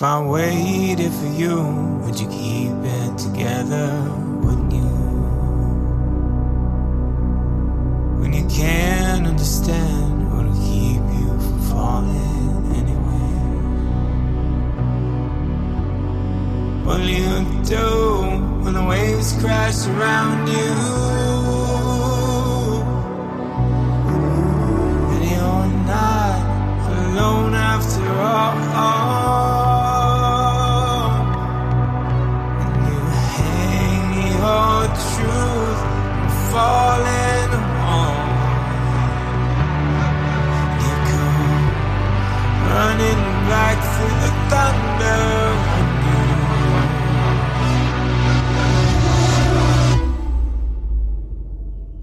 [0.00, 1.60] If I waited for you,
[2.00, 4.02] would you keep it together?
[4.40, 4.88] Wouldn't you?
[8.18, 13.32] When you can't understand what'll keep you from falling anyway.
[16.86, 20.72] What'll you do when the waves crash around you?
[25.12, 26.40] And you're not
[26.88, 29.09] alone after all.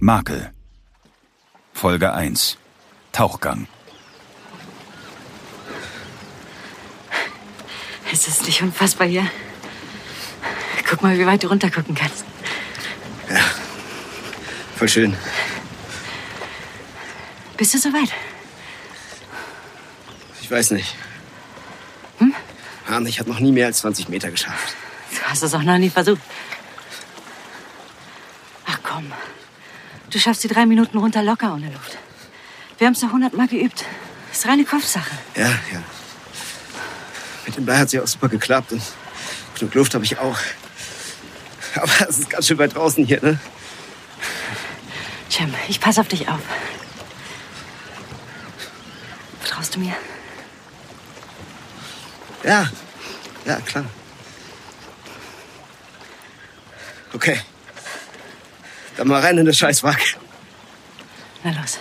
[0.08, 0.52] Makel.
[1.74, 2.58] Folge 1.
[3.12, 3.68] Tauchgang.
[8.10, 9.30] Es ist nicht unfassbar hier.
[10.90, 12.24] Guck mal, wie weit du runtergucken kannst.
[14.78, 15.18] Voll schön.
[17.58, 18.10] Bist du soweit?
[20.40, 20.96] Ich weiß nicht.
[22.20, 22.36] Hm?
[22.88, 24.76] Heinrich hat noch nie mehr als 20 Meter geschafft.
[25.12, 26.22] Du hast es auch noch nie versucht.
[28.68, 29.12] Ach komm.
[30.12, 31.98] Du schaffst die drei Minuten runter locker ohne Luft.
[32.78, 33.84] Wir haben es doch hundertmal geübt.
[34.30, 35.12] Das ist reine Kopfsache.
[35.36, 35.84] Ja, ja.
[37.48, 38.82] Mit dem Blei hat es ja auch super geklappt und
[39.58, 40.38] genug Luft habe ich auch.
[41.76, 43.40] Aber es ist ganz schön weit draußen hier, ne?
[45.38, 46.40] Jim, ich pass auf dich auf.
[49.40, 49.94] Vertraust du mir?
[52.44, 52.68] Ja,
[53.46, 53.86] ja, klar.
[57.14, 57.40] Okay.
[58.96, 60.18] Dann mal rein in das Scheißwrack.
[61.44, 61.78] Na los.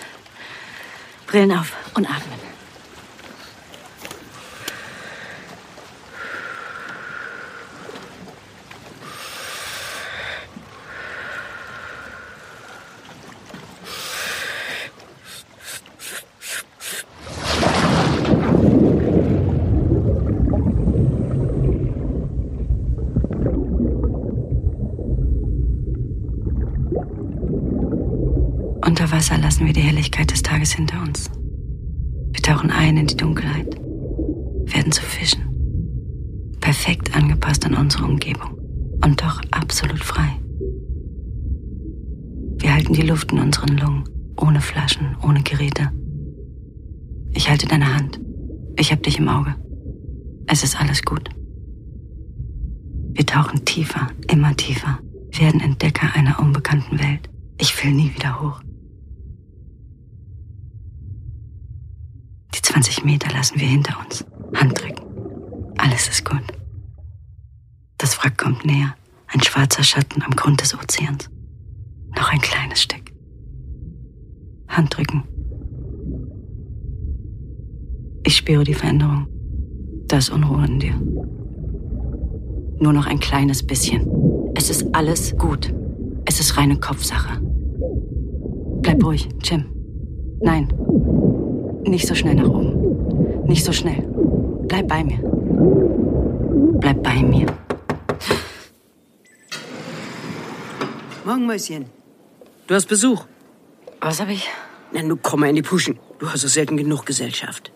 [1.25, 2.47] Brillen auf und atmen.
[28.87, 31.29] Unter Wasser lassen wir die Helligkeit des Tages hinter uns.
[32.31, 35.43] Wir tauchen ein in die Dunkelheit, werden zu Fischen.
[36.61, 38.57] Perfekt angepasst an unsere Umgebung
[39.03, 40.39] und doch absolut frei.
[42.59, 44.03] Wir halten die Luft in unseren Lungen,
[44.37, 45.91] ohne Flaschen, ohne Geräte.
[47.33, 48.19] Ich halte deine Hand.
[48.77, 49.55] Ich hab dich im Auge.
[50.47, 51.29] Es ist alles gut.
[53.11, 54.99] Wir tauchen tiefer, immer tiefer,
[55.37, 57.29] werden Entdecker einer unbekannten Welt.
[57.59, 58.61] Ich will nie wieder hoch.
[62.55, 64.23] Die 20 Meter lassen wir hinter uns.
[64.53, 65.03] Handdrücken.
[65.77, 66.43] Alles ist gut.
[67.97, 68.95] Das Wrack kommt näher.
[69.27, 71.29] Ein schwarzer Schatten am Grund des Ozeans.
[72.17, 73.11] Noch ein kleines Stück.
[74.67, 75.23] Handdrücken.
[78.23, 79.27] Ich spüre die Veränderung.
[80.07, 80.95] Da ist Unruhe in dir.
[82.79, 84.09] Nur noch ein kleines bisschen.
[84.55, 85.73] Es ist alles gut.
[86.25, 87.39] Es ist reine Kopfsache.
[88.81, 89.65] Bleib ruhig, Jim.
[90.41, 90.67] Nein.
[91.85, 93.45] Nicht so schnell nach oben.
[93.45, 94.01] Nicht so schnell.
[94.67, 95.19] Bleib bei mir.
[96.79, 97.45] Bleib bei mir.
[101.23, 101.96] Morgen, Mäuschen.
[102.67, 103.25] Du hast Besuch.
[104.01, 104.49] Was hab ich?
[104.91, 105.99] Na, nun komm mal in die Puschen.
[106.19, 107.71] Du hast so selten genug Gesellschaft.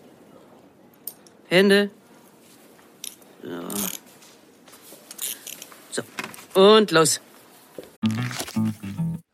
[1.48, 1.90] Hände.
[3.42, 3.62] So.
[6.54, 6.60] So.
[6.60, 7.20] Und los.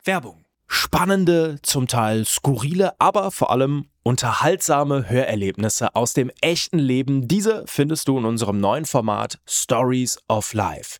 [0.05, 0.45] Werbung.
[0.67, 7.27] Spannende, zum Teil skurrile, aber vor allem unterhaltsame Hörerlebnisse aus dem echten Leben.
[7.27, 10.99] Diese findest du in unserem neuen Format Stories of Life.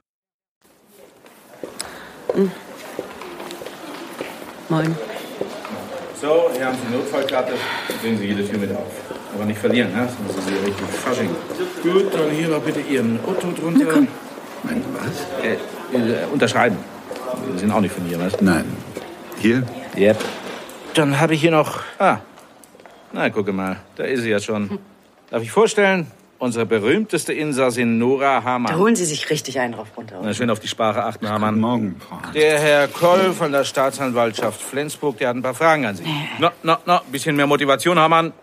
[4.69, 4.95] Moin.
[6.21, 7.53] So, hier haben Sie die Notfallkarte.
[8.01, 8.91] Sehen Sie jede Tür mit auf.
[9.33, 10.07] Aber nicht verlieren, ne?
[10.07, 11.29] Sonst sind Sie richtig Fasching.
[11.83, 14.07] Gut, dann hier noch bitte Ihren Otto drunter.
[14.63, 15.43] Mein was?
[15.43, 15.53] Äh,
[15.97, 16.77] äh, unterschreiben.
[17.53, 18.39] Sie sind auch nicht von hier, was?
[18.41, 18.65] Nein.
[19.39, 19.63] Hier?
[19.97, 20.17] Yep.
[20.93, 21.81] Dann habe ich hier noch.
[21.97, 22.19] Ah.
[23.11, 23.77] Na, gucke mal.
[23.95, 24.79] Da ist sie ja schon.
[25.29, 26.07] Darf ich vorstellen?
[26.41, 28.77] Unsere berühmteste Insassin Nora Da Hamann.
[28.77, 30.19] holen Sie sich richtig einen drauf runter.
[30.23, 31.59] Na, schön auf die Sprache achten, Guten Hamann.
[31.59, 32.17] Morgen, Frau.
[32.33, 36.03] Der Herr Koll von der Staatsanwaltschaft Flensburg, der hat ein paar Fragen an Sie.
[36.39, 38.33] Na, na, na, bisschen mehr Motivation, Hamann.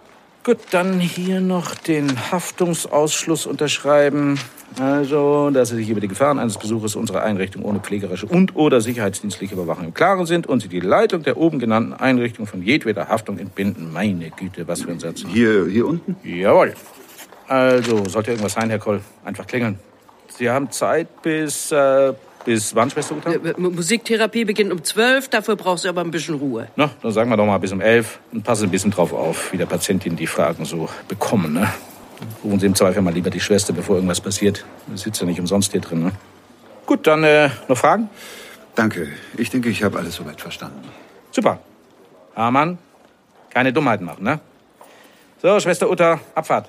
[0.45, 4.39] Gut, dann hier noch den Haftungsausschluss unterschreiben.
[4.79, 8.81] Also, dass Sie sich über die Gefahren eines Besuches unserer Einrichtung ohne pflegerische und oder
[8.81, 13.09] sicherheitsdienstliche Überwachung im Klaren sind und Sie die Leitung der oben genannten Einrichtung von jedweder
[13.09, 13.93] Haftung entbinden.
[13.93, 15.25] Meine Güte, was für ein Satz.
[15.27, 16.17] Hier, hier unten?
[16.23, 16.75] Jawohl.
[17.49, 19.79] Also, sollte irgendwas sein, Herr Koll, einfach klingeln.
[20.29, 22.13] Sie haben Zeit bis, äh,
[22.45, 23.33] bis wann, Schwester Uta?
[23.33, 26.69] M- Musiktherapie beginnt um 12, dafür brauchst du aber ein bisschen Ruhe.
[26.77, 29.13] Na, dann sagen wir doch mal bis um elf und passen Sie ein bisschen drauf
[29.13, 31.73] auf, wie der Patientin die Fragen so bekommen, ne?
[32.45, 34.65] Rufen Sie im Zweifel mal lieber die Schwester, bevor irgendwas passiert.
[34.95, 36.13] Sie sitzt ja nicht umsonst hier drin, ne?
[36.85, 38.11] Gut, dann äh, noch Fragen?
[38.75, 39.09] Danke.
[39.37, 40.89] Ich denke, ich habe alles soweit verstanden.
[41.31, 41.59] Super.
[42.37, 42.79] Hamann,
[43.51, 44.41] keine Dummheiten machen, ne?
[45.43, 46.69] So, Schwester Uta, Abfahrt.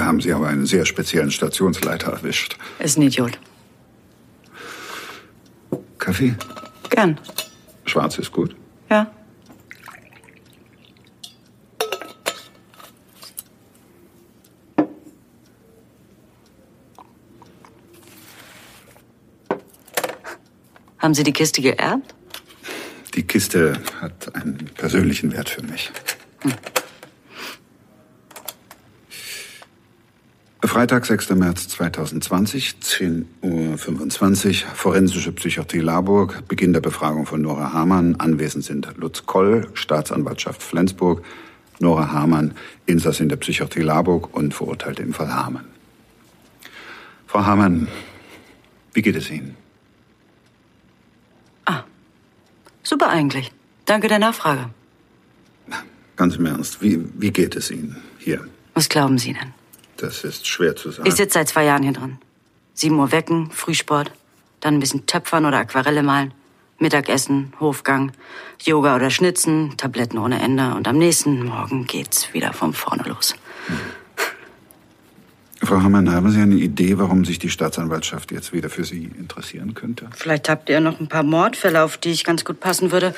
[0.00, 2.56] Da haben Sie aber einen sehr speziellen Stationsleiter erwischt.
[2.78, 3.38] Ist ein Idiot.
[5.98, 6.34] Kaffee?
[6.88, 7.20] Gern.
[7.84, 8.56] Schwarz ist gut.
[8.88, 9.12] Ja.
[20.96, 22.14] Haben Sie die Kiste geerbt?
[23.14, 25.92] Die Kiste hat einen persönlichen Wert für mich.
[30.70, 31.30] Freitag, 6.
[31.30, 38.14] März 2020, 10.25 Uhr, Forensische Psychiatrie Larburg, Beginn der Befragung von Nora Hamann.
[38.20, 41.24] Anwesend sind Lutz Koll, Staatsanwaltschaft Flensburg,
[41.80, 42.54] Nora Hamann,
[42.86, 45.64] Insassin der Psychiatrie Larburg und Verurteilte im Fall Hamann.
[47.26, 47.88] Frau Hamann,
[48.92, 49.56] wie geht es Ihnen?
[52.84, 53.50] Super eigentlich.
[53.86, 54.70] Danke der Nachfrage.
[56.14, 58.46] Ganz im Ernst, wie, wie geht es Ihnen hier?
[58.74, 59.59] Was glauben Sie denn?
[60.00, 61.06] Das ist schwer zu sagen.
[61.06, 62.18] Ich sitze seit zwei Jahren hier drin.
[62.74, 64.10] Sieben Uhr wecken, Frühsport,
[64.60, 66.32] dann ein bisschen Töpfern oder Aquarelle malen,
[66.78, 68.12] Mittagessen, Hofgang,
[68.62, 73.34] Yoga oder Schnitzen, Tabletten ohne Ende und am nächsten Morgen geht's wieder von vorne los.
[75.62, 79.74] Frau Hammann, haben Sie eine Idee, warum sich die Staatsanwaltschaft jetzt wieder für Sie interessieren
[79.74, 80.08] könnte?
[80.16, 83.14] Vielleicht habt ihr noch ein paar Mordfälle, auf die ich ganz gut passen würde.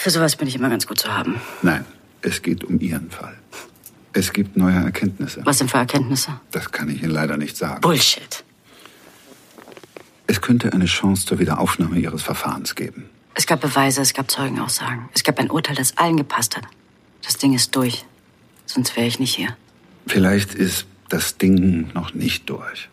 [0.00, 1.40] Für sowas bin ich immer ganz gut zu haben.
[1.62, 1.84] Nein,
[2.22, 3.36] es geht um Ihren Fall.
[4.12, 5.40] Es gibt neue Erkenntnisse.
[5.44, 6.40] Was sind für Erkenntnisse?
[6.50, 7.80] Das kann ich Ihnen leider nicht sagen.
[7.80, 8.44] Bullshit.
[10.26, 13.08] Es könnte eine Chance zur Wiederaufnahme Ihres Verfahrens geben.
[13.34, 15.08] Es gab Beweise, es gab Zeugenaussagen.
[15.14, 16.64] Es gab ein Urteil, das allen gepasst hat.
[17.22, 18.04] Das Ding ist durch.
[18.66, 19.56] Sonst wäre ich nicht hier.
[20.06, 22.88] Vielleicht ist das Ding noch nicht durch.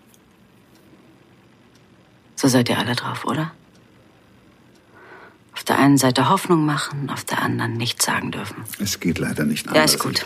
[2.36, 3.52] So seid ihr alle drauf, oder?
[5.54, 8.64] Auf der einen Seite Hoffnung machen, auf der anderen nichts sagen dürfen.
[8.80, 9.96] Es geht leider nicht Ja, anders.
[9.96, 10.26] ist gut.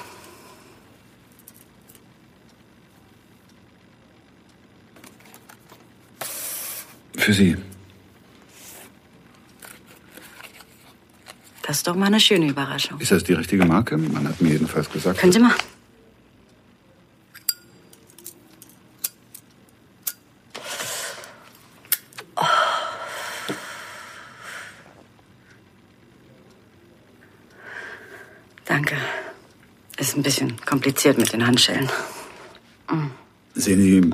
[7.18, 7.57] Für Sie.
[11.65, 13.00] Das ist doch mal eine schöne Überraschung.
[13.00, 13.98] Ist das die richtige Marke?
[13.98, 15.19] Man hat mir jedenfalls gesagt.
[15.19, 15.56] Können Sie mal?
[28.66, 28.97] Danke.
[29.97, 31.90] Ist ein bisschen kompliziert mit den Handschellen.
[33.56, 34.14] Sehen Sie,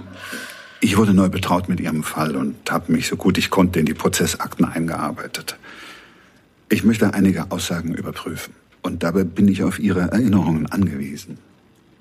[0.81, 3.85] ich wurde neu betraut mit Ihrem Fall und habe mich so gut ich konnte in
[3.85, 5.57] die Prozessakten eingearbeitet.
[6.69, 8.53] Ich möchte einige Aussagen überprüfen.
[8.81, 11.37] Und dabei bin ich auf Ihre Erinnerungen angewiesen.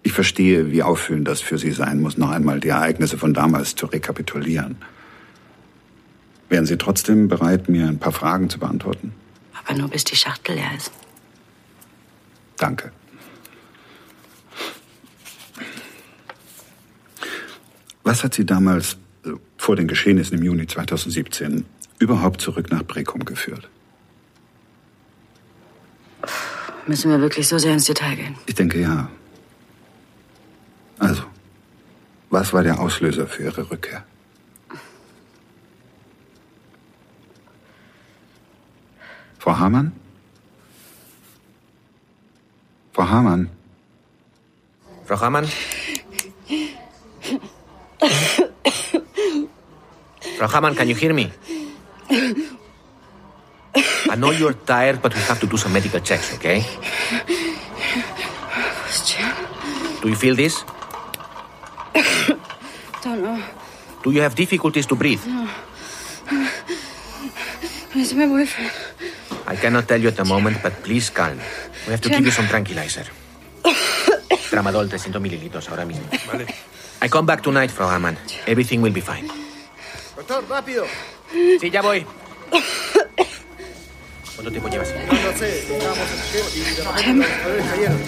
[0.02, 3.74] Ich verstehe, wie auffühlend das für Sie sein muss, noch einmal die Ereignisse von damals
[3.74, 4.76] zu rekapitulieren.
[6.48, 9.12] Wären Sie trotzdem bereit, mir ein paar Fragen zu beantworten?
[9.52, 10.92] Aber nur bis die Schachtel leer ist.
[12.56, 12.92] Danke.
[18.08, 18.96] Was hat Sie damals,
[19.26, 21.66] äh, vor den Geschehnissen im Juni 2017,
[21.98, 23.68] überhaupt zurück nach Brekum geführt?
[26.86, 28.34] Müssen wir wirklich so sehr ins Detail gehen?
[28.46, 29.10] Ich denke ja.
[30.98, 31.22] Also,
[32.30, 34.02] was war der Auslöser für Ihre Rückkehr?
[39.38, 39.92] Frau Hamann?
[42.94, 43.50] Frau Hamann?
[45.04, 45.46] Frau Hamann?
[50.38, 51.32] Frau Hamann, can you hear me?
[54.08, 56.62] I know you're tired, but we have to do some medical checks, okay?
[60.00, 60.62] Do you feel this?
[63.02, 63.42] Don't know.
[64.04, 65.26] Do you have difficulties to breathe?
[67.96, 68.70] Ist mir wohlfühlen.
[69.48, 71.40] I cannot tell you at the moment, but please calm.
[71.86, 73.10] We have to give you some tranquilizer.
[74.54, 76.06] Tramadol 300 mililitros ahora mismo.
[76.30, 76.46] Vale.
[77.02, 78.16] I come back tonight, Frau Hamann.
[78.46, 79.47] Everything will be fine.
[80.28, 80.84] Doctor, rápido.
[81.32, 82.06] Sí, ya voy.
[84.34, 84.92] ¿Cuánto tiempo llevas?
[84.94, 86.18] No sé, estábamos en
[86.54, 87.98] y de repente los escaleras cayeron.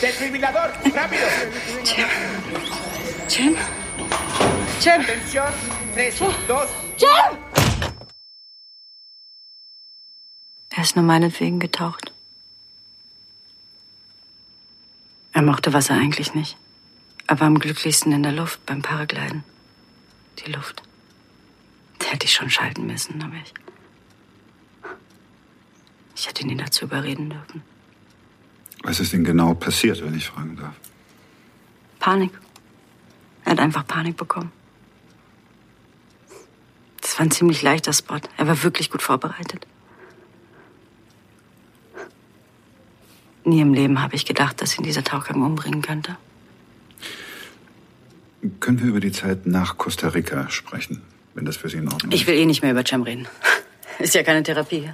[0.00, 0.72] ¡Desfibrilador!
[0.92, 1.26] ¡Rápido!
[1.84, 2.06] Jim?
[4.80, 5.02] Jim?
[5.04, 5.52] Atención.
[5.94, 6.68] Tres, dos.
[6.96, 7.38] Jim!
[10.70, 12.12] Er ist nur meinetwegen getaucht.
[15.32, 16.56] Er mochte Wasser eigentlich nicht.
[17.28, 19.44] Er war am glücklichsten in der Luft beim Paragliden.
[20.38, 20.82] Die Luft.
[21.98, 23.52] Da hätte ich schon schalten müssen, aber ich.
[26.16, 27.62] Ich hätte ihn nie dazu überreden dürfen.
[28.82, 30.74] Was ist denn genau passiert, wenn ich fragen darf?
[31.98, 32.32] Panik.
[33.44, 34.50] Er hat einfach Panik bekommen.
[37.02, 38.20] Das war ein ziemlich leichter Spot.
[38.38, 39.66] Er war wirklich gut vorbereitet.
[43.44, 46.16] Nie im Leben habe ich gedacht, dass ihn dieser Tauchgang umbringen könnte.
[48.60, 51.02] Können wir über die Zeit nach Costa Rica sprechen,
[51.34, 52.20] wenn das für Sie in Ordnung ist?
[52.20, 53.26] Ich will eh nicht mehr über Cem reden.
[53.98, 54.90] Ist ja keine Therapie.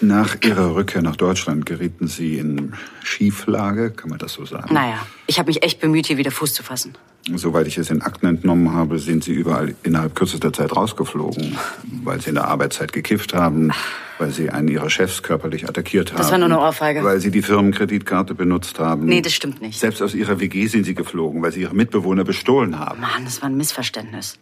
[0.00, 4.72] Nach Ihrer Rückkehr nach Deutschland gerieten Sie in Schieflage, kann man das so sagen?
[4.74, 6.94] Naja, ich habe mich echt bemüht, hier wieder Fuß zu fassen.
[7.34, 11.58] Soweit ich es in Akten entnommen habe, sind Sie überall innerhalb kürzester Zeit rausgeflogen,
[12.04, 13.72] weil Sie in der Arbeitszeit gekifft haben,
[14.18, 16.18] weil Sie einen Ihrer Chefs körperlich attackiert haben.
[16.18, 17.02] Das war nur eine Ohrfeige.
[17.02, 19.06] Weil Sie die Firmenkreditkarte benutzt haben.
[19.06, 19.80] Nee, das stimmt nicht.
[19.80, 23.00] Selbst aus Ihrer WG sind Sie geflogen, weil Sie Ihre Mitbewohner bestohlen haben.
[23.00, 24.38] Mann, das war ein Missverständnis.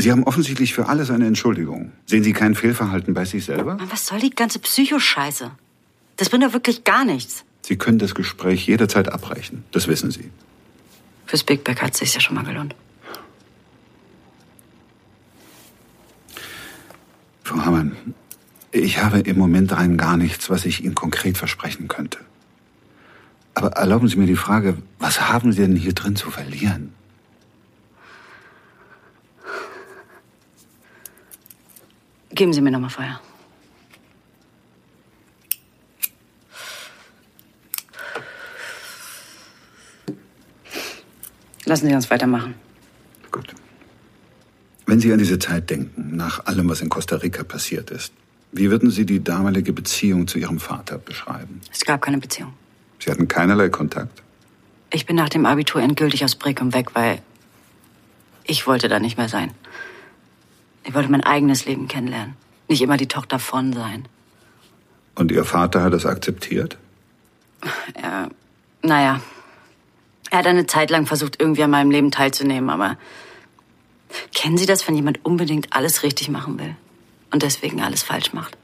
[0.00, 1.90] Sie haben offensichtlich für alles eine Entschuldigung.
[2.06, 3.78] Sehen Sie kein Fehlverhalten bei sich selber?
[3.90, 5.50] Was soll die ganze Psychoscheiße?
[6.16, 7.44] Das bringt doch wirklich gar nichts.
[7.62, 9.64] Sie können das Gespräch jederzeit abbrechen.
[9.72, 10.30] Das wissen Sie.
[11.26, 12.76] Fürs Big Back hat sich ja schon mal gelohnt.
[17.42, 17.96] Frau Hamann,
[18.70, 22.18] ich habe im Moment rein gar nichts, was ich Ihnen konkret versprechen könnte.
[23.54, 26.94] Aber erlauben Sie mir die Frage, was haben Sie denn hier drin zu verlieren?
[32.30, 33.20] Geben Sie mir noch mal Feuer.
[41.64, 42.54] Lassen Sie uns weitermachen.
[43.30, 43.54] Gut.
[44.86, 48.12] Wenn Sie an diese Zeit denken, nach allem, was in Costa Rica passiert ist,
[48.52, 51.60] wie würden Sie die damalige Beziehung zu Ihrem Vater beschreiben?
[51.70, 52.54] Es gab keine Beziehung.
[52.98, 54.22] Sie hatten keinerlei Kontakt.
[54.90, 57.20] Ich bin nach dem Abitur endgültig aus Brekum weg, weil
[58.44, 59.50] ich wollte da nicht mehr sein.
[60.88, 62.34] Ich wollte mein eigenes Leben kennenlernen.
[62.66, 64.08] Nicht immer die Tochter von sein.
[65.16, 66.78] Und Ihr Vater hat es akzeptiert?
[67.92, 68.30] Er,
[68.80, 69.20] naja,
[70.30, 72.96] er hat eine Zeit lang versucht, irgendwie an meinem Leben teilzunehmen, aber
[74.32, 76.74] kennen Sie das, wenn jemand unbedingt alles richtig machen will
[77.32, 78.56] und deswegen alles falsch macht?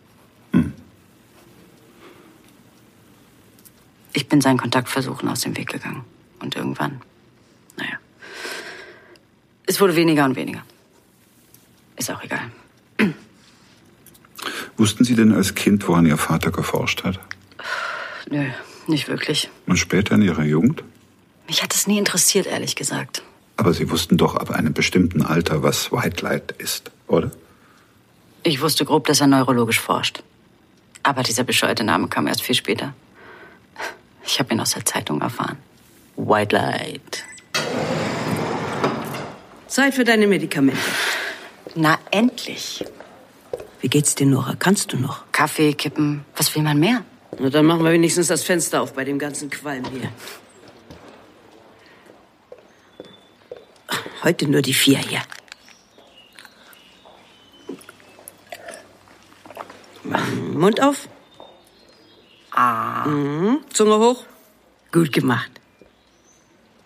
[4.14, 6.04] Ich bin seinen Kontaktversuchen aus dem Weg gegangen.
[6.40, 7.02] Und irgendwann,
[7.76, 7.98] naja,
[9.66, 10.62] es wurde weniger und weniger.
[11.96, 12.50] Ist auch egal.
[14.76, 17.20] Wussten Sie denn als Kind, woran Ihr Vater geforscht hat?
[18.30, 18.46] Nö,
[18.86, 19.50] nicht wirklich.
[19.66, 20.82] Und später in Ihrer Jugend?
[21.46, 23.22] Mich hat es nie interessiert, ehrlich gesagt.
[23.56, 27.30] Aber Sie wussten doch ab einem bestimmten Alter, was White Light ist, oder?
[28.42, 30.22] Ich wusste grob, dass er neurologisch forscht.
[31.02, 32.94] Aber dieser bescheuerte Name kam erst viel später.
[34.26, 35.58] Ich habe ihn aus der Zeitung erfahren.
[36.16, 37.24] White Light.
[39.68, 40.80] Zeit für deine Medikamente.
[41.74, 42.84] Na, endlich.
[43.80, 44.54] Wie geht's dir, Nora?
[44.56, 45.24] Kannst du noch?
[45.32, 46.24] Kaffee, Kippen.
[46.36, 47.04] Was will man mehr?
[47.38, 50.10] Na, dann machen wir wenigstens das Fenster auf bei dem ganzen Qualm hier.
[54.22, 55.22] Heute nur die vier hier.
[60.54, 61.08] Mund auf.
[62.52, 63.06] Ah.
[63.06, 63.64] Mhm.
[63.70, 64.24] Zunge hoch.
[64.92, 65.50] Gut gemacht.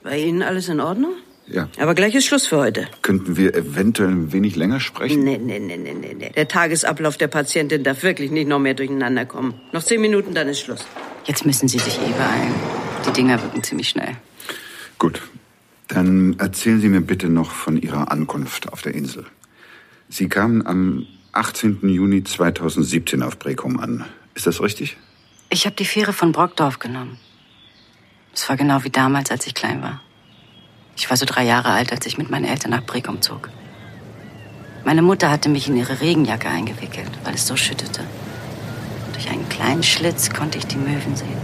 [0.02, 1.12] Bei Ihnen alles in Ordnung?
[1.50, 1.68] Ja.
[1.78, 2.88] Aber gleich ist Schluss für heute.
[3.02, 5.24] Könnten wir eventuell ein wenig länger sprechen?
[5.24, 6.30] Nee, nee, nee, nee, nee, nee.
[6.30, 9.54] Der Tagesablauf der Patientin darf wirklich nicht noch mehr durcheinander kommen.
[9.72, 10.86] Noch zehn Minuten, dann ist Schluss.
[11.24, 12.54] Jetzt müssen Sie sich eh beeilen.
[13.06, 14.16] Die Dinger wirken ziemlich schnell.
[14.98, 15.22] Gut.
[15.88, 19.24] Dann erzählen Sie mir bitte noch von Ihrer Ankunft auf der Insel.
[20.10, 21.78] Sie kamen am 18.
[21.82, 24.04] Juni 2017 auf Brekum an.
[24.34, 24.98] Ist das richtig?
[25.48, 27.18] Ich habe die Fähre von Brockdorf genommen.
[28.34, 30.02] Es war genau wie damals, als ich klein war.
[30.98, 33.50] Ich war so drei Jahre alt, als ich mit meinen Eltern nach Brekum zog.
[34.84, 38.02] Meine Mutter hatte mich in ihre Regenjacke eingewickelt, weil es so schüttete.
[39.12, 41.38] Durch einen kleinen Schlitz konnte ich die Möwen sehen.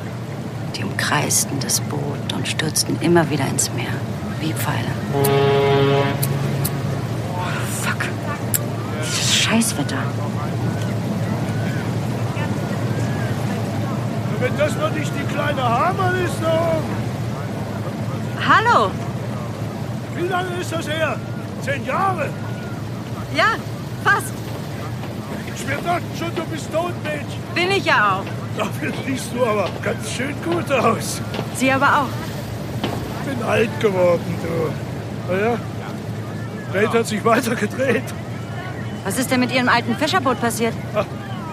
[0.77, 3.95] Die umkreisten das Boot und stürzten immer wieder ins Meer,
[4.41, 4.89] wie Pfeile.
[7.81, 8.09] Fuck.
[9.03, 9.99] Dieses Scheißwetter.
[14.41, 17.05] Wenn das noch nicht die kleine Hamann ist, da oben.
[18.47, 18.91] Hallo!
[20.17, 21.17] Wie lange ist das her?
[21.63, 22.29] Zehn Jahre?
[23.35, 23.57] Ja,
[24.05, 24.33] fast.
[25.67, 27.41] Wir dachten schon, du bist tot, Mädchen.
[27.55, 28.59] Bin ich ja auch.
[28.59, 31.21] Dafür siehst du aber ganz schön gut aus.
[31.57, 33.27] Sie aber auch.
[33.27, 35.33] Bin alt geworden, du.
[35.33, 35.57] Naja,
[36.73, 38.03] Welt hat sich weiter gedreht.
[39.05, 40.75] Was ist denn mit Ihrem alten Fischerboot passiert?
[40.95, 41.07] Ach,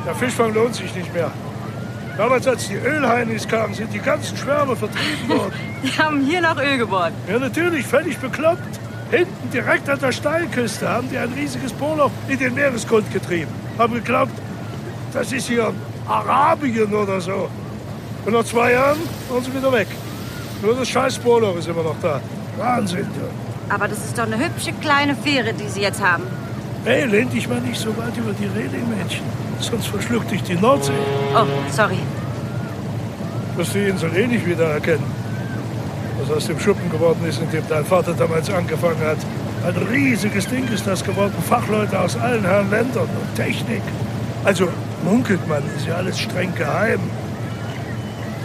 [0.05, 1.31] der Fischfang lohnt sich nicht mehr.
[2.21, 5.53] Damals, als die Ölheinis kamen, sind die ganzen Schwärme vertrieben worden.
[5.83, 7.13] Die haben hier noch Öl gebohrt.
[7.27, 8.61] Ja, natürlich, völlig bekloppt.
[9.09, 13.49] Hinten, direkt an der Steilküste, haben die ein riesiges Bohrloch in den Meeresgrund getrieben.
[13.79, 14.33] Haben geglaubt,
[15.13, 15.73] das ist hier
[16.07, 17.49] Arabien oder so.
[18.23, 19.87] Und nach zwei Jahren waren sie wieder weg.
[20.61, 22.21] Nur das scheiß Bohrloch ist immer noch da.
[22.55, 23.73] Wahnsinn, du.
[23.73, 26.25] Aber das ist doch eine hübsche kleine Fähre, die Sie jetzt haben.
[26.85, 29.50] Hey, lehn dich mal nicht so weit über die Reling, Mädchen.
[29.61, 30.91] Sonst verschluckt dich die Nordsee.
[31.35, 31.99] Oh, sorry.
[33.55, 35.03] Wirst du die Insel eh nicht wiedererkennen.
[36.19, 39.17] Was aus dem Schuppen geworden ist, in dem dein Vater damals angefangen hat.
[39.65, 41.33] Ein riesiges Ding ist das geworden.
[41.47, 43.83] Fachleute aus allen Herren Ländern und Technik.
[44.43, 44.67] Also
[45.03, 46.99] munkelt man, ist ja alles streng geheim.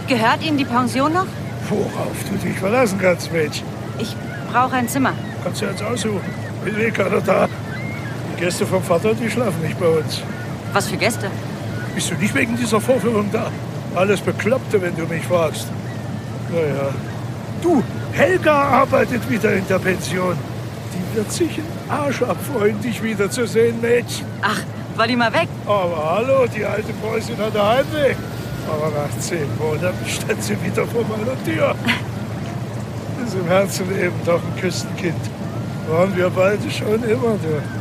[0.07, 1.25] Gehört Ihnen die Pension noch?
[1.69, 3.65] Worauf du dich verlassen kannst, Mädchen.
[3.97, 4.15] Ich
[4.51, 5.13] brauche ein Zimmer.
[5.43, 6.21] Kannst du jetzt aussuchen.
[6.65, 7.47] Ist eh keiner da.
[8.33, 10.21] Die Gäste vom Vater, die schlafen nicht bei uns.
[10.73, 11.29] Was für Gäste?
[11.95, 13.51] Bist du nicht wegen dieser Vorführung da?
[13.95, 15.67] Alles Bekloppte, wenn du mich fragst.
[16.51, 16.89] Naja.
[17.61, 20.37] Du, Helga arbeitet wieder in der Pension.
[20.93, 24.25] Die wird sich einen Arsch abfreuen, dich wiederzusehen, Mädchen.
[24.41, 24.61] Ach,
[24.95, 25.47] war die mal weg?
[25.65, 28.17] Aber hallo, die alte Preußin hat einen Heimweg.
[28.67, 31.75] Aber nach zehn Monaten stand sie wieder vor meiner Tür.
[33.25, 35.15] Ist im Herzen eben doch ein Küstenkind.
[35.89, 37.76] Waren wir beide schon immer, du.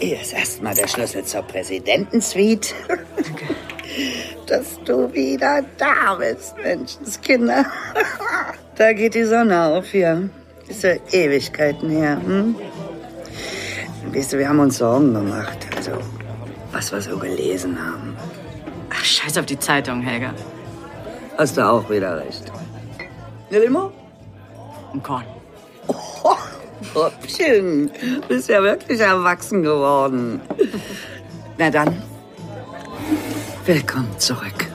[0.00, 2.74] Hier ist erstmal der Schlüssel zur Präsidentensuite.
[4.46, 7.66] Dass du wieder da bist, Menschenskinder.
[8.76, 10.30] Da geht die Sonne auf hier.
[10.68, 12.20] Ist ja Ewigkeiten her.
[12.24, 12.56] Hm?
[14.12, 15.58] Weißt du, wir haben uns Sorgen gemacht.
[15.76, 15.92] Also,
[16.72, 18.16] was wir so gelesen haben.
[18.90, 20.34] Ach, scheiß auf die Zeitung, Helga.
[21.36, 22.50] Hast du auch wieder recht.
[23.50, 23.92] Eine Limo?
[24.92, 25.24] Ein Korn.
[26.94, 27.90] Oh, Röppchen,
[28.28, 30.40] bist ja wirklich erwachsen geworden.
[31.58, 32.02] Na dann,
[33.66, 34.66] willkommen zurück.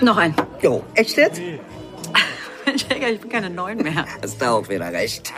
[0.00, 0.34] Noch ein.
[0.60, 1.40] Jo, echt jetzt?
[2.74, 2.88] Ich
[3.20, 4.04] bin keine Neun mehr.
[4.22, 5.32] Hast du auch wieder recht.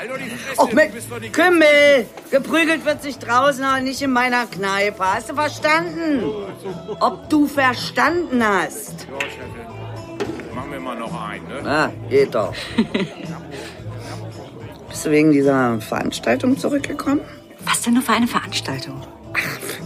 [0.57, 0.93] Och, mit
[1.33, 2.07] Kümmel!
[2.31, 5.05] Geprügelt wird sich draußen, aber nicht in meiner Kneipe.
[5.05, 6.25] Hast du verstanden?
[7.01, 9.07] Ob du verstanden hast?
[9.11, 9.58] Machen
[10.89, 11.61] mal noch einen, ne?
[11.67, 12.55] Ah, geht doch.
[14.89, 17.21] Bist du wegen dieser Veranstaltung zurückgekommen?
[17.65, 19.03] Was denn nur für eine Veranstaltung?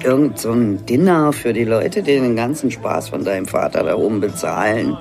[0.04, 3.96] Irgend so ein Dinner für die Leute, die den ganzen Spaß von deinem Vater da
[3.96, 4.96] oben bezahlen.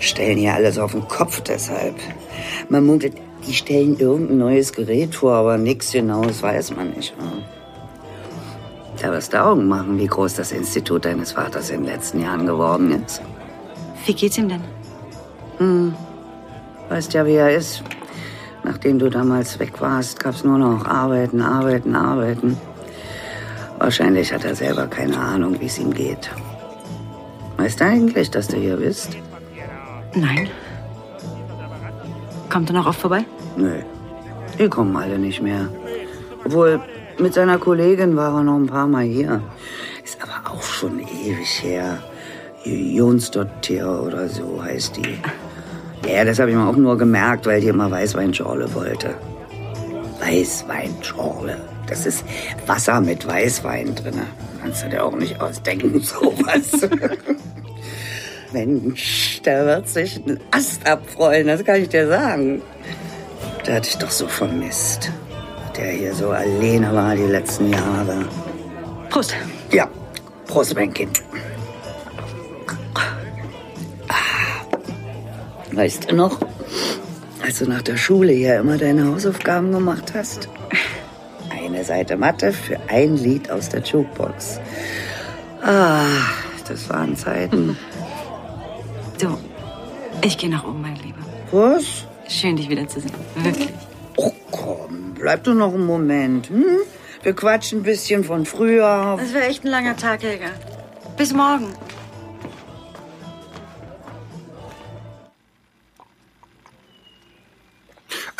[0.00, 1.94] Stellen hier alles auf den Kopf deshalb.
[2.68, 3.14] Man munkelt,
[3.46, 7.14] die stellen irgendein neues Gerät vor, aber nichts Genaues weiß man nicht.
[9.00, 12.46] Da wirst du Augen machen, wie groß das Institut deines Vaters in den letzten Jahren
[12.46, 13.22] geworden ist.
[14.04, 14.81] Wie geht's ihm denn?
[15.58, 15.94] Hm,
[16.88, 17.82] weißt ja, wie er ist.
[18.64, 22.56] Nachdem du damals weg warst, gab's nur noch Arbeiten, Arbeiten, Arbeiten.
[23.78, 26.30] Wahrscheinlich hat er selber keine Ahnung, wie es ihm geht.
[27.56, 29.16] Weißt du eigentlich, dass du hier bist?
[30.14, 30.48] Nein.
[32.48, 33.24] Kommt er noch oft vorbei?
[33.56, 33.80] Nö.
[34.58, 35.68] Die kommen alle nicht mehr.
[36.44, 36.80] Obwohl,
[37.18, 39.40] mit seiner Kollegin war er noch ein paar Mal hier.
[40.04, 41.98] Ist aber auch schon ewig her.
[42.64, 45.18] Jonsdottir oder so heißt die.
[46.06, 49.14] Ja, das habe ich mir auch nur gemerkt, weil die immer Weißweinschorle wollte.
[50.20, 51.56] Weißweinschorle.
[51.86, 52.24] Das ist
[52.66, 54.20] Wasser mit Weißwein drin.
[54.60, 56.88] Kannst du dir auch nicht ausdenken, sowas.
[58.52, 62.62] Mensch, da wird sich ein Ast abfreuen, das kann ich dir sagen.
[63.64, 65.10] Da hatte ich doch so vermisst.
[65.76, 68.26] Der hier so alleine war die letzten Jahre.
[69.08, 69.34] Prost.
[69.70, 69.88] Ja,
[70.46, 71.21] Prost, mein Kind.
[75.74, 76.38] Weißt du noch,
[77.42, 80.48] als du nach der Schule hier immer deine Hausaufgaben gemacht hast?
[81.50, 84.60] Eine Seite Mathe für ein Lied aus der Jukebox.
[85.62, 86.04] Ah,
[86.68, 87.78] das waren Zeiten.
[89.18, 89.38] Du,
[90.22, 91.18] ich gehe nach oben, mein Lieber.
[91.52, 92.06] Was?
[92.28, 93.14] Schön, dich wiederzusehen.
[93.36, 93.70] Wirklich.
[94.16, 96.50] Oh komm, bleib du noch einen Moment.
[96.50, 96.80] Hm?
[97.22, 99.16] Wir quatschen ein bisschen von früher.
[99.18, 100.50] Das wäre echt ein langer Tag, Helga.
[101.16, 101.68] Bis morgen.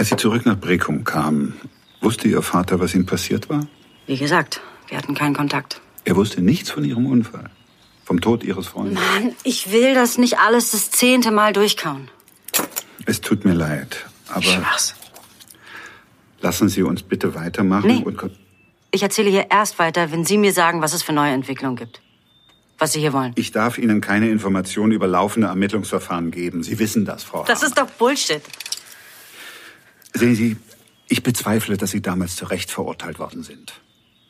[0.03, 1.55] Als Sie zurück nach Breckum kamen,
[2.01, 3.69] wusste Ihr Vater, was ihm passiert war?
[4.09, 5.81] Wie gesagt, wir hatten keinen Kontakt.
[6.05, 7.49] Er wusste nichts von Ihrem Unfall.
[8.05, 8.99] Vom Tod Ihres Freundes.
[8.99, 12.09] Mann, ich will das nicht alles das zehnte Mal durchkauen.
[13.07, 14.97] Es tut mir leid, aber Schwachs.
[16.41, 18.03] lassen Sie uns bitte weitermachen Nee.
[18.05, 18.21] und
[18.91, 22.03] Ich erzähle hier erst weiter, wenn Sie mir sagen, was es für neue Entwicklungen gibt.
[22.77, 23.35] Was Sie hier wollen.
[23.37, 26.65] ich darf Ihnen keine Informationen über laufende Ermittlungsverfahren geben.
[26.65, 27.45] Sie wissen das, Frau.
[27.45, 28.43] Das ist doch Bullshit.
[30.15, 30.57] Sehen Sie,
[31.09, 33.81] ich bezweifle, dass Sie damals zu Recht verurteilt worden sind.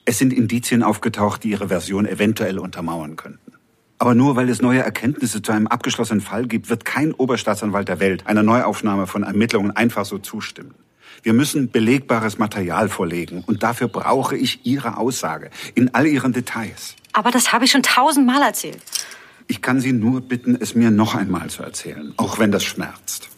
[0.05, 3.53] Es sind Indizien aufgetaucht, die Ihre Version eventuell untermauern könnten.
[3.99, 8.01] Aber nur weil es neue Erkenntnisse zu einem abgeschlossenen Fall gibt, wird kein Oberstaatsanwalt der
[8.01, 10.75] Welt einer Neuaufnahme von Ermittlungen einfach so zustimmen.
[11.23, 16.97] Wir müssen belegbares Material vorlegen und dafür brauche ich Ihre Aussage in all ihren Details.
[17.13, 18.83] Aber das habe ich schon tausendmal erzählt.
[19.47, 23.29] Ich kann Sie nur bitten, es mir noch einmal zu erzählen, auch wenn das schmerzt.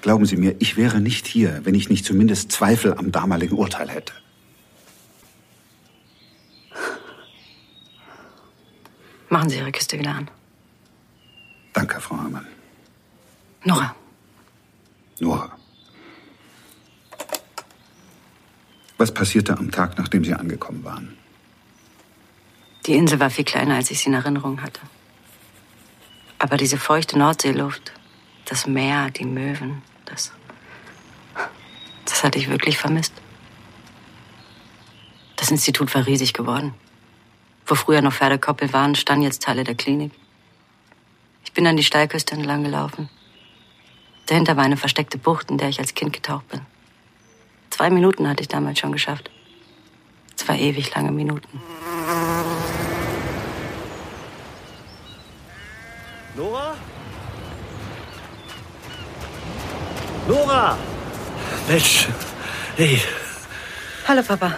[0.00, 3.88] Glauben Sie mir, ich wäre nicht hier, wenn ich nicht zumindest Zweifel am damaligen Urteil
[3.88, 4.12] hätte.
[9.28, 10.30] Machen Sie Ihre Kiste wieder an.
[11.72, 12.46] Danke, Frau Hamann.
[13.64, 13.94] Nora,
[15.20, 15.50] Nora.
[18.96, 21.18] Was passierte am Tag, nachdem Sie angekommen waren?
[22.88, 24.80] die Insel war viel kleiner, als ich sie in Erinnerung hatte.
[26.38, 27.92] Aber diese feuchte Nordseeluft,
[28.48, 30.32] das Meer, die Möwen, das.
[32.06, 33.12] Das hatte ich wirklich vermisst.
[35.36, 36.74] Das Institut war riesig geworden.
[37.66, 40.12] Wo früher noch Pferdekoppel waren, standen jetzt Teile der Klinik.
[41.44, 43.10] Ich bin an die Steilküste entlang gelaufen.
[44.26, 46.62] Dahinter war eine versteckte Bucht, in der ich als Kind getaucht bin.
[47.70, 49.30] Zwei Minuten hatte ich damals schon geschafft.
[50.36, 51.60] Zwei ewig lange Minuten.
[56.34, 56.76] Nora?
[60.28, 60.76] Nora!
[61.68, 62.06] Mensch,
[62.76, 63.00] hey,
[64.06, 64.56] Hallo, Papa.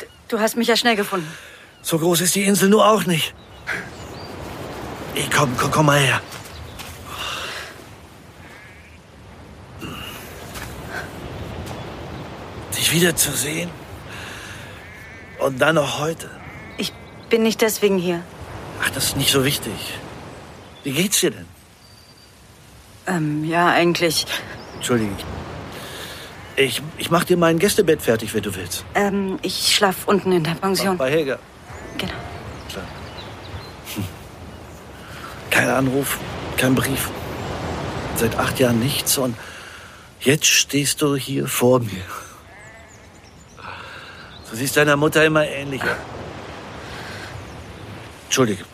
[0.00, 1.28] D- Du hast mich ja schnell gefunden.
[1.82, 3.34] so groß ist die Insel nur auch nicht.
[5.14, 6.20] Hey, komm, komm, komm mal her.
[12.76, 13.70] Dich wiederzusehen.
[15.38, 16.30] Und dann noch heute.
[16.78, 16.92] Ich
[17.28, 18.22] bin nicht deswegen hier.
[18.82, 19.72] Ach, das ist nicht so wichtig.
[20.84, 21.46] Wie geht's dir denn?
[23.06, 24.26] Ähm, ja, eigentlich.
[24.76, 25.12] Entschuldige.
[26.56, 28.84] Ich, ich mach dir mein Gästebett fertig, wenn du willst.
[28.94, 30.98] Ähm, ich schlaf unten in der Pension.
[30.98, 31.38] Bei Helga.
[31.96, 32.12] Genau.
[32.68, 32.84] Klar.
[33.94, 34.04] Hm.
[35.50, 36.18] Kein Anruf,
[36.56, 37.08] kein Brief.
[38.16, 39.34] Seit acht Jahren nichts und
[40.20, 42.02] jetzt stehst du hier vor mir.
[44.50, 45.96] Du siehst deiner Mutter immer ähnlicher.
[48.26, 48.64] Entschuldige.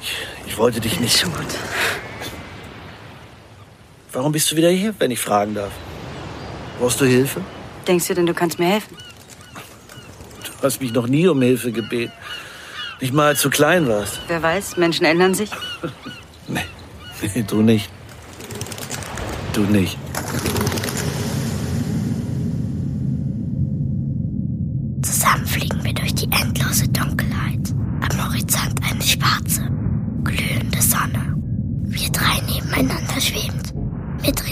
[0.00, 1.18] Ich, ich wollte dich nicht.
[1.18, 1.46] Schon gut.
[4.14, 5.72] Warum bist du wieder hier, wenn ich fragen darf?
[6.78, 7.40] Brauchst du Hilfe?
[7.86, 8.96] Denkst du denn, du kannst mir helfen?
[10.44, 12.12] Du hast mich noch nie um Hilfe gebeten.
[13.00, 14.20] Nicht mal als du klein warst.
[14.28, 15.50] Wer weiß, Menschen ändern sich.
[17.22, 17.88] Nee, du nicht.
[19.54, 19.96] Du nicht.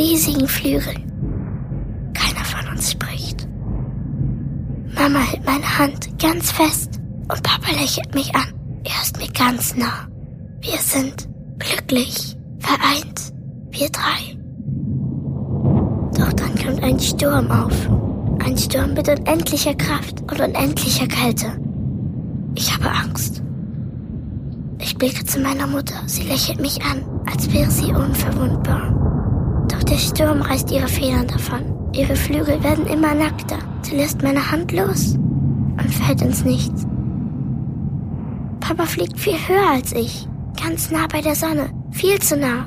[0.02, 1.02] Riesigen Flügeln.
[2.12, 3.46] Keiner von uns spricht.
[4.94, 8.52] Mama hält meine Hand ganz fest und Papa lächelt mich an.
[8.84, 10.08] Er ist mir ganz nah.
[10.60, 13.32] Wir sind glücklich, vereint,
[13.70, 14.38] wir drei.
[16.18, 17.88] Doch dann kommt ein Sturm auf.
[18.44, 21.46] Ein Sturm mit unendlicher Kraft und unendlicher Kälte.
[22.56, 23.42] Ich habe Angst.
[24.80, 25.94] Ich blicke zu meiner Mutter.
[26.06, 29.21] Sie lächelt mich an, als wäre sie unverwundbar.
[29.72, 31.60] Doch der Sturm reißt ihre Federn davon.
[31.94, 33.58] Ihre Flügel werden immer nackter.
[33.80, 36.86] Sie lässt meine Hand los und fällt ins Nichts.
[38.60, 40.28] Papa fliegt viel höher als ich.
[40.62, 41.70] Ganz nah bei der Sonne.
[41.90, 42.66] Viel zu nah.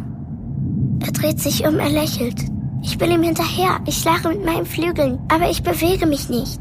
[1.05, 2.43] Er dreht sich um, er lächelt.
[2.81, 3.79] Ich will ihm hinterher.
[3.85, 6.59] Ich schlage mit meinen Flügeln, aber ich bewege mich nicht.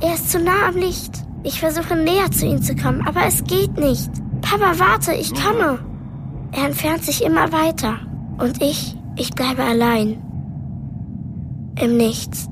[0.00, 1.12] Er ist zu nah am Licht.
[1.44, 4.10] Ich versuche näher zu ihm zu kommen, aber es geht nicht.
[4.42, 5.78] Papa, warte, ich komme.
[6.52, 7.98] Er entfernt sich immer weiter.
[8.38, 10.22] Und ich, ich bleibe allein.
[11.80, 12.48] Im Nichts.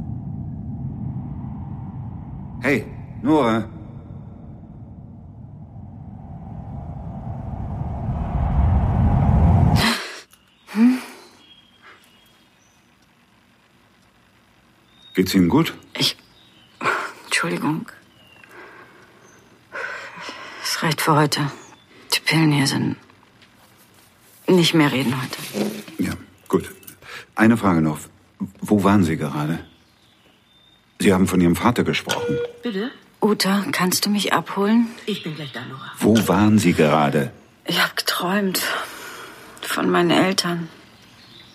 [2.61, 2.87] Hey,
[3.23, 3.65] Nora.
[15.15, 15.75] Geht's Ihnen gut?
[15.99, 16.17] Ich.
[17.25, 17.87] Entschuldigung.
[20.63, 21.53] Es reicht für heute.
[22.15, 22.97] Die Pillen hier sind.
[24.49, 25.39] Nicht mehr reden heute.
[25.99, 26.13] Ja,
[26.55, 26.71] gut.
[27.35, 27.99] Eine Frage noch.
[28.71, 29.59] Wo waren Sie gerade?
[31.03, 32.35] Sie haben von Ihrem Vater gesprochen.
[32.63, 32.91] Bitte?
[33.21, 34.81] Uta, kannst du mich abholen?
[35.07, 35.91] Ich bin gleich da, Nora.
[35.99, 37.33] Wo waren Sie gerade?
[37.65, 38.61] Ich habe geträumt.
[39.63, 40.69] Von meinen Eltern.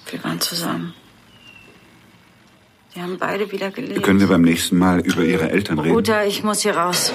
[0.09, 0.93] Wir waren zusammen.
[2.95, 4.01] Die haben beide wieder gelebt.
[4.03, 5.95] Können wir beim nächsten Mal über Ihre Eltern reden?
[5.95, 7.11] Uta, ich muss hier raus.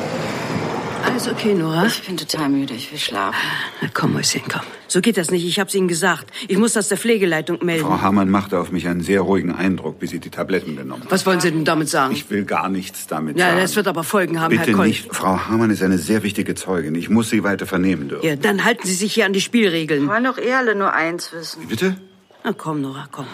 [1.05, 1.87] Alles okay, Nora?
[1.87, 2.75] Ich bin total müde.
[2.75, 3.37] Ich will schlafen.
[3.81, 4.62] Na komm, Mäuschen, komm.
[4.88, 5.45] So geht das nicht.
[5.45, 6.31] Ich hab's Ihnen gesagt.
[6.49, 7.85] Ich muss das der Pflegeleitung melden.
[7.85, 11.11] Frau Hamann machte auf mich einen sehr ruhigen Eindruck, wie sie die Tabletten genommen hat.
[11.11, 12.12] Was wollen Sie denn damit sagen?
[12.15, 13.61] Ich will gar nichts damit ja, sagen.
[13.61, 14.88] das wird aber Folgen haben, Bitte Herr Koll.
[14.88, 15.15] nicht.
[15.15, 16.95] Frau Hamann ist eine sehr wichtige Zeugin.
[16.95, 18.27] Ich muss sie weiter vernehmen dürfen.
[18.27, 20.07] Ja, dann halten Sie sich hier an die Spielregeln.
[20.09, 21.67] Wollen doch eh alle nur eins wissen.
[21.69, 21.97] Bitte?
[22.45, 23.27] Na komm, Nora, komm.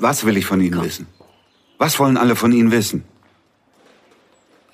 [0.00, 1.06] Was will ich von Ihnen wissen?
[1.78, 3.04] Was wollen alle von Ihnen wissen?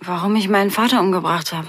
[0.00, 1.68] Warum ich meinen Vater umgebracht habe.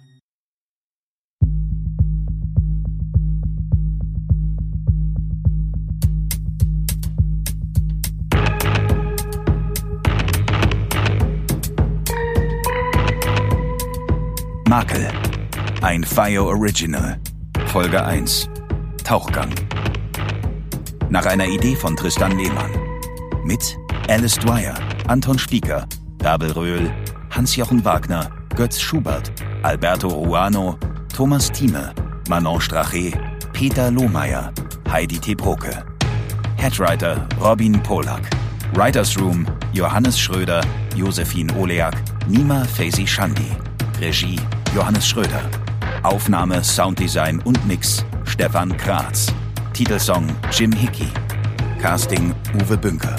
[14.71, 15.05] Makel.
[15.81, 17.19] Ein FIO Original.
[17.65, 18.47] Folge 1.
[19.03, 19.49] Tauchgang.
[21.09, 22.71] Nach einer Idee von Tristan Lehmann.
[23.43, 24.75] Mit Alice Dwyer,
[25.09, 25.85] Anton Spieker,
[26.19, 26.89] Bärbel Röhl,
[27.31, 30.77] Hans-Jochen Wagner, Götz Schubert, Alberto Ruano,
[31.13, 31.93] Thomas Thieme,
[32.29, 33.11] Manon Strache,
[33.51, 34.53] Peter Lohmeier,
[34.89, 35.83] Heidi Tebroke.
[36.55, 38.23] Headwriter Robin Polak.
[38.73, 40.61] Writers Room Johannes Schröder,
[40.95, 41.95] Josephine Oleak,
[42.29, 43.51] Nima Faisy Shandi.
[43.99, 44.39] Regie
[44.73, 45.41] Johannes Schröder.
[46.03, 49.33] Aufnahme, Sounddesign und Mix Stefan Kratz.
[49.73, 51.09] Titelsong Jim Hickey.
[51.81, 53.15] Casting Uwe Bünker.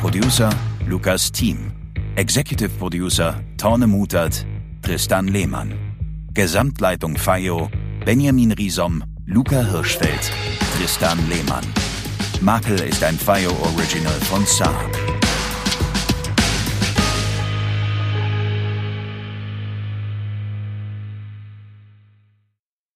[0.00, 0.50] Producer
[0.86, 1.72] Lukas Thiem.
[2.16, 4.46] Executive Producer Torne Mutert,
[4.82, 5.74] Tristan Lehmann.
[6.32, 7.70] Gesamtleitung FIO
[8.04, 10.30] Benjamin Riesom, Luca Hirschfeld,
[10.76, 11.64] Tristan Lehmann.
[12.40, 15.03] Makel ist ein FIO Original von Saab.